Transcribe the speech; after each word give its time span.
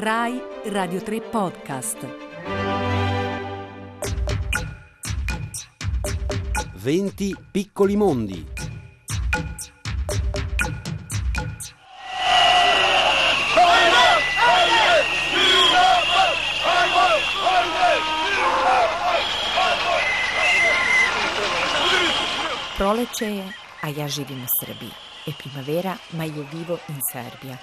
Rai 0.00 0.40
Radio 0.66 1.00
3 1.00 1.20
Podcast. 1.28 2.06
20 6.76 7.34
piccoli 7.52 7.96
mondi. 7.96 8.44
Proleće 22.76 23.24
je, 23.24 23.52
a 23.80 23.88
ja 23.88 24.08
živim 24.08 24.44
u 24.44 24.46
Srbiji. 24.64 24.90
È 25.26 25.32
primavera, 25.32 25.96
ma 26.10 26.24
io 26.24 26.46
vivo 26.52 26.78
in 26.88 27.00
Serbia. 27.12 27.58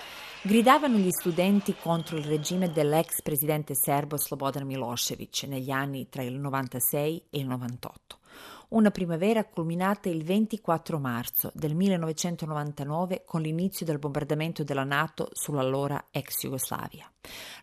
Gridavano 0.45 0.97
gli 0.97 1.09
studenti 1.09 1.73
contro 1.75 2.17
il 2.17 2.23
regime 2.23 2.71
dell'ex 2.71 3.23
presidente 3.23 3.73
serbo 3.73 4.15
Slobodan 4.15 4.67
Milosevic 4.67 5.45
negli 5.47 5.71
anni 5.71 6.07
tra 6.07 6.21
il 6.21 6.35
96 6.35 7.25
e 7.31 7.39
il 7.39 7.47
98. 7.47 8.19
Una 8.69 8.91
primavera 8.91 9.43
culminata 9.43 10.07
il 10.07 10.23
24 10.23 10.99
marzo 10.99 11.51
del 11.55 11.73
1999 11.73 13.23
con 13.25 13.41
l'inizio 13.41 13.87
del 13.87 13.97
bombardamento 13.97 14.63
della 14.63 14.83
Nato 14.83 15.29
sull'allora 15.31 16.09
ex 16.11 16.41
Jugoslavia. 16.41 17.11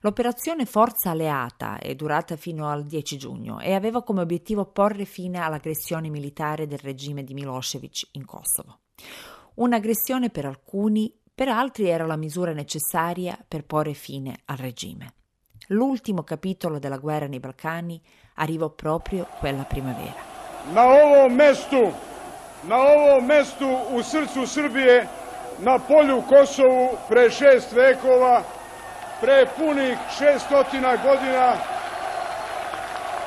L'operazione 0.01 0.67
Forza 0.67 1.11
Alleata 1.11 1.79
è 1.79 1.95
durata 1.95 2.35
fino 2.35 2.69
al 2.69 2.85
10 2.85 3.17
giugno 3.17 3.61
e 3.61 3.75
aveva 3.75 4.03
come 4.03 4.23
obiettivo 4.23 4.65
porre 4.65 5.05
fine 5.05 5.39
all'aggressione 5.39 6.09
militare 6.09 6.67
del 6.67 6.79
regime 6.79 7.23
di 7.23 7.33
Milosevic 7.33 8.09
in 8.13 8.25
Kosovo. 8.25 8.81
Un'aggressione 9.55 10.31
per 10.31 10.47
alcuni 10.47 11.15
per 11.35 11.49
altri 11.49 11.89
era 11.89 12.07
la 12.07 12.17
misura 12.17 12.53
necessaria 12.53 13.39
per 13.49 13.65
porre 13.65 13.95
fine 13.95 14.41
al 14.47 14.59
regime. 14.59 15.15
L'ultimo 15.69 16.23
capitolo 16.23 16.79
della 16.79 16.99
guerra 16.99 17.27
nei 17.27 17.41
Balcani 17.41 18.01
arrivò 18.35 18.71
proprio 18.71 19.27
quella 19.39 19.65
primavera. 19.65 20.15
Na 20.73 20.85
ovom 20.85 21.33
mestu, 21.33 21.93
na 22.63 22.77
ovom 22.77 23.25
mestu 23.25 23.67
u 23.67 24.03
srcu 24.03 24.47
Srbije, 24.47 25.09
na 25.59 25.79
polju 25.79 26.23
Kosovu, 26.29 26.99
pre 27.09 27.31
šest 27.31 27.73
vekova, 27.73 28.43
pre 29.21 29.47
punih 29.57 29.97
600 30.19 31.03
godina, 31.03 31.57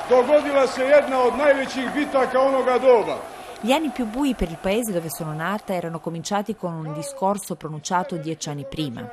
dogodila 0.10 0.68
se 0.68 0.84
jedna 0.84 1.22
od 1.22 1.38
najvećih 1.38 1.90
bitaka 1.96 2.40
onoga 2.40 2.78
doba. 2.78 3.35
Gli 3.62 3.72
anni 3.72 3.90
più 3.90 4.06
bui 4.06 4.36
per 4.36 4.50
il 4.50 4.58
paese 4.62 4.92
dove 4.92 5.10
sono 5.10 5.34
nata 5.34 5.74
erano 5.74 6.00
cominciati 6.00 6.56
con 6.56 6.74
un 6.74 6.94
discorso 6.94 7.56
pronunciato 7.56 8.18
dieci 8.18 8.50
anni 8.50 8.66
prima, 8.66 9.10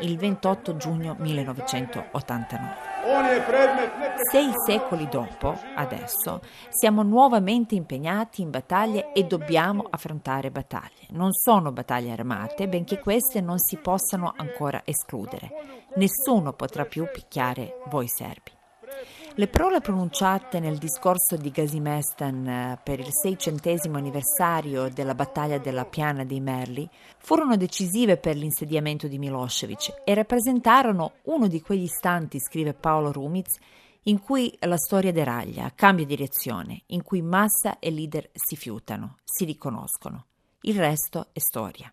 il 0.00 0.16
28 0.16 0.76
giugno 0.76 1.16
1989. 1.18 2.74
Sei 4.30 4.52
secoli 4.64 5.08
dopo, 5.08 5.58
adesso, 5.74 6.40
siamo 6.68 7.02
nuovamente 7.02 7.74
impegnati 7.74 8.42
in 8.42 8.50
battaglie 8.50 9.12
e 9.12 9.24
dobbiamo 9.24 9.84
affrontare 9.90 10.50
battaglie. 10.50 11.08
Non 11.10 11.32
sono 11.32 11.72
battaglie 11.72 12.12
armate, 12.12 12.68
benché 12.68 13.00
queste 13.00 13.40
non 13.40 13.58
si 13.58 13.76
possano 13.76 14.32
ancora 14.36 14.82
escludere. 14.84 15.50
Nessuno 15.96 16.52
potrà 16.52 16.84
più 16.84 17.06
picchiare 17.12 17.82
voi 17.88 18.06
serbi. 18.08 18.58
Le 19.36 19.46
parole 19.46 19.80
pronunciate 19.80 20.58
nel 20.58 20.76
discorso 20.76 21.36
di 21.36 21.50
Gasimestan 21.50 22.46
eh, 22.46 22.80
per 22.82 22.98
il 22.98 23.12
seicentesimo 23.12 23.96
anniversario 23.96 24.88
della 24.90 25.14
battaglia 25.14 25.58
della 25.58 25.84
Piana 25.84 26.24
dei 26.24 26.40
Merli 26.40 26.88
furono 27.18 27.56
decisive 27.56 28.16
per 28.16 28.36
l'insediamento 28.36 29.06
di 29.06 29.18
Milosevic 29.18 30.02
e 30.04 30.14
rappresentarono 30.14 31.12
uno 31.24 31.46
di 31.46 31.62
quegli 31.62 31.84
istanti, 31.84 32.40
scrive 32.40 32.74
Paolo 32.74 33.12
Rumiz, 33.12 33.56
in 34.04 34.20
cui 34.20 34.54
la 34.62 34.76
storia 34.76 35.12
deraglia, 35.12 35.72
cambia 35.76 36.04
direzione, 36.04 36.82
in 36.86 37.04
cui 37.04 37.22
massa 37.22 37.78
e 37.78 37.90
leader 37.90 38.30
si 38.32 38.56
fiutano, 38.56 39.16
si 39.22 39.44
riconoscono. 39.44 40.26
Il 40.62 40.76
resto 40.76 41.28
è 41.32 41.38
storia. 41.38 41.90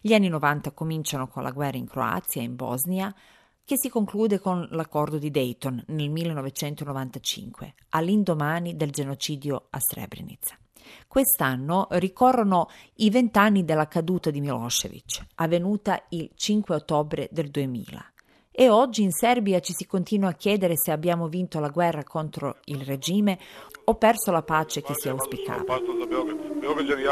Gli 0.00 0.12
anni 0.12 0.28
90 0.28 0.72
cominciano 0.72 1.26
con 1.26 1.42
la 1.42 1.50
guerra 1.52 1.78
in 1.78 1.86
Croazia 1.86 2.42
e 2.42 2.44
in 2.44 2.54
Bosnia, 2.54 3.12
che 3.66 3.76
si 3.76 3.88
conclude 3.88 4.38
con 4.38 4.64
l'accordo 4.70 5.18
di 5.18 5.32
Dayton 5.32 5.82
nel 5.88 6.08
1995, 6.08 7.74
all'indomani 7.90 8.76
del 8.76 8.92
genocidio 8.92 9.66
a 9.70 9.78
Srebrenica. 9.80 10.56
Quest'anno 11.08 11.88
ricorrono 11.90 12.68
i 12.98 13.10
vent'anni 13.10 13.64
della 13.64 13.88
caduta 13.88 14.30
di 14.30 14.40
Milosevic, 14.40 15.26
avvenuta 15.34 16.00
il 16.10 16.30
5 16.32 16.76
ottobre 16.76 17.28
del 17.32 17.50
2000. 17.50 18.12
E 18.52 18.68
oggi 18.68 19.02
in 19.02 19.10
Serbia 19.10 19.58
ci 19.58 19.72
si 19.74 19.84
continua 19.84 20.28
a 20.28 20.34
chiedere 20.34 20.76
se 20.76 20.92
abbiamo 20.92 21.26
vinto 21.26 21.58
la 21.58 21.68
guerra 21.68 22.04
contro 22.04 22.58
il 22.66 22.82
regime 22.82 23.36
o 23.86 23.96
perso 23.96 24.30
la 24.30 24.42
pace 24.42 24.80
che 24.80 24.94
si 24.94 25.08
auspicava. 25.08 25.64
Beograđani 26.60 27.02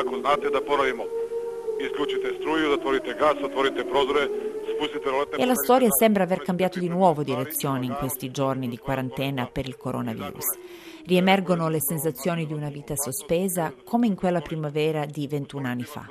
prozore, 3.91 4.54
e 5.37 5.45
la 5.45 5.55
storia 5.55 5.91
sembra 5.91 6.25
aver 6.25 6.43
cambiato 6.43 6.79
di 6.79 6.89
nuovo 6.89 7.23
direzione 7.23 7.87
in 7.87 7.95
questi 7.99 8.31
giorni 8.31 8.69
di 8.69 8.79
quarantena 8.79 9.47
per 9.47 9.67
il 9.67 9.77
coronavirus. 9.77 10.59
Riemergono 11.07 11.69
le 11.69 11.81
sensazioni 11.81 12.47
di 12.47 12.53
una 12.53 12.71
vita 12.71 12.97
sospesa 12.97 13.75
come 13.85 14.07
in 14.07 14.15
quella 14.15 14.41
primavera 14.41 15.05
di 15.05 15.27
21 15.27 15.67
anni 15.67 15.85
fa. 15.85 16.07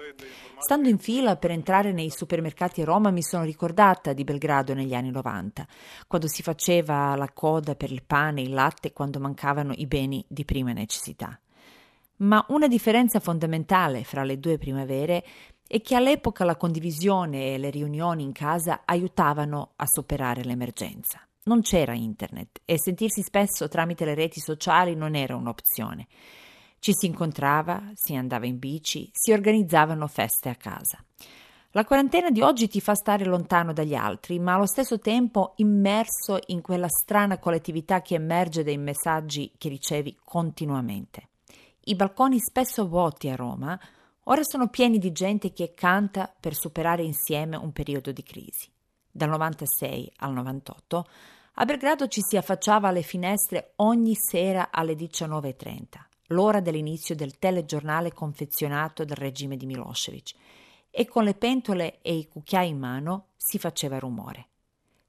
Stando 0.59 0.87
in 0.87 0.97
fila 0.97 1.35
per 1.35 1.51
entrare 1.51 1.91
nei 1.91 2.09
supermercati 2.09 2.81
a 2.81 2.85
Roma 2.85 3.11
mi 3.11 3.21
sono 3.21 3.43
ricordata 3.43 4.13
di 4.13 4.23
Belgrado 4.23 4.73
negli 4.73 4.93
anni 4.93 5.11
90, 5.11 5.67
quando 6.07 6.27
si 6.27 6.41
faceva 6.41 7.15
la 7.15 7.29
coda 7.33 7.75
per 7.75 7.91
il 7.91 8.03
pane 8.05 8.41
e 8.41 8.45
il 8.45 8.53
latte 8.53 8.93
quando 8.93 9.19
mancavano 9.19 9.73
i 9.75 9.87
beni 9.87 10.23
di 10.27 10.45
prima 10.45 10.71
necessità. 10.71 11.37
Ma 12.17 12.45
una 12.49 12.67
differenza 12.67 13.19
fondamentale 13.19 14.03
fra 14.03 14.23
le 14.23 14.39
due 14.39 14.57
primavere 14.57 15.25
è 15.73 15.81
che 15.81 15.95
all'epoca 15.95 16.43
la 16.43 16.55
condivisione 16.55 17.55
e 17.55 17.57
le 17.57 17.71
riunioni 17.71 18.21
in 18.21 18.31
casa 18.31 18.81
aiutavano 18.85 19.71
a 19.77 19.87
superare 19.87 20.43
l'emergenza. 20.43 21.19
Non 21.45 21.61
c'era 21.63 21.95
internet 21.95 22.61
e 22.63 22.77
sentirsi 22.77 23.23
spesso 23.23 23.67
tramite 23.67 24.05
le 24.05 24.13
reti 24.13 24.39
sociali 24.39 24.93
non 24.93 25.15
era 25.15 25.35
un'opzione. 25.35 26.05
Ci 26.77 26.91
si 26.93 27.07
incontrava, 27.07 27.89
si 27.95 28.13
andava 28.13 28.45
in 28.45 28.59
bici, 28.59 29.09
si 29.13 29.31
organizzavano 29.31 30.05
feste 30.05 30.49
a 30.49 30.55
casa. 30.55 31.03
La 31.71 31.85
quarantena 31.85 32.29
di 32.29 32.41
oggi 32.41 32.67
ti 32.67 32.79
fa 32.79 32.93
stare 32.93 33.25
lontano 33.25 33.73
dagli 33.73 33.95
altri, 33.95 34.37
ma 34.37 34.53
allo 34.53 34.67
stesso 34.67 34.99
tempo 34.99 35.53
immerso 35.55 36.37
in 36.49 36.61
quella 36.61 36.87
strana 36.87 37.39
collettività 37.39 38.03
che 38.03 38.13
emerge 38.13 38.63
dai 38.63 38.77
messaggi 38.77 39.51
che 39.57 39.69
ricevi 39.69 40.19
continuamente. 40.23 41.29
I 41.85 41.95
balconi 41.95 42.37
spesso 42.37 42.87
vuoti 42.87 43.27
a 43.29 43.35
Roma 43.35 43.79
ora 44.25 44.43
sono 44.43 44.67
pieni 44.67 44.99
di 44.99 45.11
gente 45.11 45.53
che 45.53 45.73
canta 45.73 46.33
per 46.39 46.55
superare 46.55 47.03
insieme 47.03 47.57
un 47.57 47.71
periodo 47.71 48.11
di 48.11 48.23
crisi. 48.23 48.71
Dal 49.09 49.29
96 49.29 50.13
al 50.17 50.33
98 50.33 51.07
a 51.55 51.65
Belgrado 51.65 52.07
ci 52.07 52.21
si 52.21 52.35
affacciava 52.35 52.87
alle 52.87 53.03
finestre 53.03 53.73
ogni 53.77 54.15
sera 54.15 54.69
alle 54.71 54.93
19.30, 54.93 55.83
l'ora 56.27 56.59
dell'inizio 56.61 57.15
del 57.15 57.37
telegiornale 57.37 58.11
confezionato 58.11 59.05
dal 59.05 59.17
regime 59.17 59.55
di 59.55 59.67
Milosevic, 59.67 60.33
e 60.89 61.07
con 61.07 61.23
le 61.23 61.35
pentole 61.35 62.01
e 62.01 62.15
i 62.15 62.27
cucchiai 62.27 62.69
in 62.69 62.79
mano 62.79 63.27
si 63.35 63.59
faceva 63.59 63.99
rumore. 63.99 64.47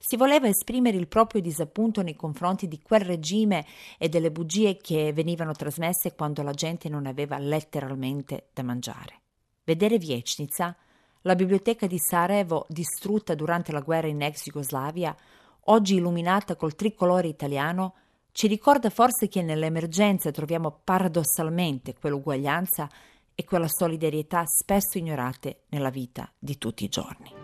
Si 0.07 0.17
voleva 0.17 0.49
esprimere 0.49 0.99
il 0.99 1.09
proprio 1.09 1.41
disappunto 1.41 2.03
nei 2.03 2.15
confronti 2.15 2.69
di 2.69 2.79
quel 2.83 3.01
regime 3.01 3.65
e 3.97 4.11
delle 4.11 4.31
bugie 4.31 4.77
che 4.77 5.15
venivano 5.15 5.53
trasmesse 5.53 6.15
quando 6.15 6.43
la 6.43 6.53
gente 6.53 6.91
non 6.91 7.07
aveva 7.07 7.39
letteralmente 7.39 8.49
da 8.53 8.63
mangiare. 8.63 9.23
Vedere 9.65 9.97
Viecnica, 9.97 10.77
la 11.23 11.35
biblioteca 11.35 11.87
di 11.87 11.99
Sarajevo 11.99 12.67
distrutta 12.69 13.35
durante 13.35 13.73
la 13.73 13.81
guerra 13.81 14.09
in 14.09 14.21
ex 14.21 14.45
Jugoslavia, 14.45 15.17
oggi 15.69 15.95
illuminata 15.95 16.55
col 16.55 16.75
tricolore 16.75 17.29
italiano, 17.29 17.95
ci 18.33 18.47
ricorda 18.47 18.91
forse 18.91 19.27
che 19.29 19.41
nell'emergenza 19.41 20.31
troviamo 20.31 20.81
paradossalmente 20.85 21.95
quell'uguaglianza 21.95 22.91
e 23.35 23.43
quella 23.45 23.69
solidarietà 23.69 24.45
spesso 24.45 24.99
ignorate 24.99 25.63
nella 25.71 25.89
vita 25.89 26.31
di 26.39 26.59
tutti 26.59 26.85
i 26.85 26.89
giorni. 26.89 27.44